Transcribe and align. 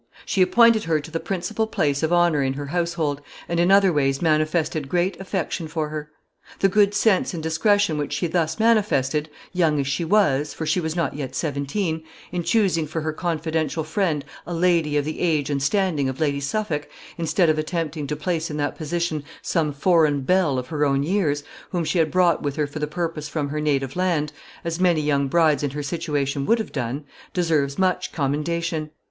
She 0.25 0.41
appointed 0.41 0.85
her 0.85 0.99
to 0.99 1.11
the 1.11 1.19
principal 1.19 1.67
place 1.67 2.01
of 2.01 2.11
honor 2.11 2.41
in 2.41 2.53
her 2.53 2.65
household, 2.65 3.21
and 3.47 3.59
in 3.59 3.69
other 3.69 3.93
ways 3.93 4.19
manifested 4.19 4.89
great 4.89 5.15
affection 5.21 5.67
for 5.67 5.89
her. 5.89 6.09
The 6.57 6.69
good 6.69 6.95
sense 6.95 7.35
and 7.35 7.43
discretion 7.43 7.99
which 7.99 8.11
she 8.11 8.25
thus 8.25 8.57
manifested 8.59 9.29
young 9.53 9.79
as 9.79 9.85
she 9.85 10.03
was, 10.03 10.55
for 10.55 10.65
she 10.65 10.79
was 10.79 10.95
not 10.95 11.13
yet 11.13 11.35
seventeen 11.35 12.03
in 12.31 12.41
choosing 12.41 12.87
for 12.87 13.01
her 13.01 13.13
confidential 13.13 13.83
friend 13.83 14.25
a 14.47 14.55
lady 14.55 14.97
of 14.97 15.05
the 15.05 15.19
age 15.19 15.51
and 15.51 15.61
standing 15.61 16.09
of 16.09 16.19
Lady 16.19 16.39
Suffolk, 16.39 16.89
instead 17.19 17.47
of 17.49 17.59
attempting 17.59 18.07
to 18.07 18.15
place 18.15 18.49
in 18.49 18.57
that 18.57 18.75
position 18.75 19.23
some 19.43 19.71
foreign 19.71 20.21
belle 20.21 20.57
of 20.57 20.69
her 20.69 20.83
own 20.83 21.03
years, 21.03 21.43
whom 21.69 21.83
she 21.85 21.99
had 21.99 22.09
brought 22.09 22.41
with 22.41 22.55
her 22.55 22.65
for 22.65 22.79
the 22.79 22.87
purpose 22.87 23.29
from 23.29 23.49
her 23.49 23.61
native 23.61 23.95
land, 23.95 24.33
as 24.63 24.79
many 24.79 24.99
young 24.99 25.27
brides 25.27 25.61
in 25.61 25.69
her 25.69 25.83
situation 25.83 26.47
would 26.47 26.57
have 26.57 26.71
done, 26.71 27.05
deserves 27.35 27.77
much 27.77 28.11
commendation. 28.11 28.89